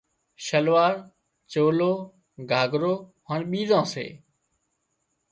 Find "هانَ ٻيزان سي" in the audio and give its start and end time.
3.27-4.05